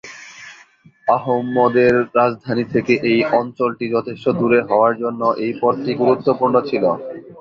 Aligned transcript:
আহোমদের 1.07 1.93
রাজধানী 2.15 2.65
থেকে 2.73 2.93
এই 3.11 3.19
অঞ্চলটি 3.39 3.85
যথেষ্ট 3.95 4.25
দূরে 4.39 4.59
হওয়ার 4.69 4.93
জন্য 5.01 5.21
এই 5.45 5.51
পদটি 5.61 5.91
গুরুত্বপূর্ণ 6.01 6.55
ছিল। 6.69 6.83